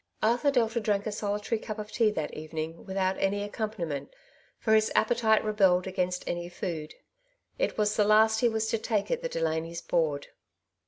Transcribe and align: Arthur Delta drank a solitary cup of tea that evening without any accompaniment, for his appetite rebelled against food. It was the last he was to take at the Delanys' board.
Arthur 0.23 0.49
Delta 0.49 0.79
drank 0.79 1.05
a 1.05 1.11
solitary 1.11 1.59
cup 1.59 1.77
of 1.77 1.91
tea 1.91 2.09
that 2.09 2.33
evening 2.33 2.87
without 2.87 3.19
any 3.19 3.43
accompaniment, 3.43 4.11
for 4.57 4.73
his 4.73 4.91
appetite 4.95 5.43
rebelled 5.45 5.85
against 5.85 6.27
food. 6.53 6.95
It 7.59 7.77
was 7.77 7.95
the 7.95 8.03
last 8.03 8.39
he 8.39 8.49
was 8.49 8.65
to 8.71 8.79
take 8.79 9.11
at 9.11 9.21
the 9.21 9.29
Delanys' 9.29 9.79
board. 9.87 10.29